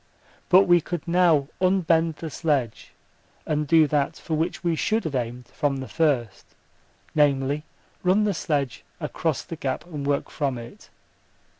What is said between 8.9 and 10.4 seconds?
across the gap and work